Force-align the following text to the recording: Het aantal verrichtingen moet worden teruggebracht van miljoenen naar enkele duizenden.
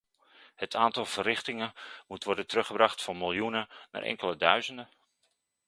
Het 0.55 0.75
aantal 0.75 1.05
verrichtingen 1.05 1.73
moet 2.07 2.23
worden 2.23 2.47
teruggebracht 2.47 3.01
van 3.01 3.17
miljoenen 3.17 3.67
naar 3.91 4.01
enkele 4.01 4.35
duizenden. 4.35 4.89